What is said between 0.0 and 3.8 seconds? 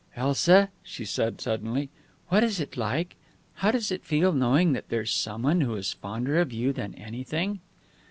"Elsa," she said, suddenly. "What is it like? How